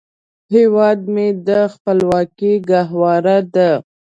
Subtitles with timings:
[0.53, 3.69] هیواد مې د خپلواکۍ ګهواره ده